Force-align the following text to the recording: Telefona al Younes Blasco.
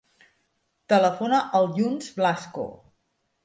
Telefona 0.93 1.43
al 1.61 1.69
Younes 1.77 2.11
Blasco. 2.19 2.69